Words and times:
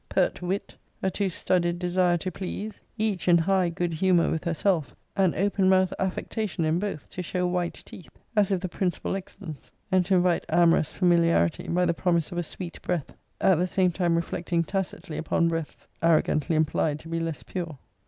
Pert 0.09 0.41
wit, 0.41 0.75
a 1.03 1.11
too 1.11 1.29
studied 1.29 1.77
desire 1.77 2.17
to 2.17 2.31
please; 2.31 2.81
each 2.97 3.27
in 3.27 3.37
high 3.37 3.69
good 3.69 3.93
humour 3.93 4.31
with 4.31 4.45
herself; 4.45 4.95
an 5.15 5.35
open 5.35 5.69
mouth 5.69 5.93
affectation 5.99 6.65
in 6.65 6.79
both, 6.79 7.07
to 7.11 7.21
show 7.21 7.45
white 7.45 7.83
teeth, 7.85 8.09
as 8.35 8.51
if 8.51 8.61
the 8.61 8.67
principal 8.67 9.15
excellence; 9.15 9.71
and 9.91 10.03
to 10.05 10.15
invite 10.15 10.43
amorous 10.49 10.91
familiarity, 10.91 11.67
by 11.67 11.85
the 11.85 11.93
promise 11.93 12.31
of 12.31 12.39
a 12.39 12.43
sweet 12.43 12.81
breath; 12.81 13.15
at 13.39 13.59
the 13.59 13.67
same 13.67 13.91
time 13.91 14.15
reflecting 14.15 14.63
tacitly 14.63 15.17
upon 15.19 15.47
breaths 15.47 15.87
arrogantly 16.01 16.55
implied 16.55 16.97
to 16.97 17.07
be 17.07 17.19
less 17.19 17.43
pure. 17.43 17.77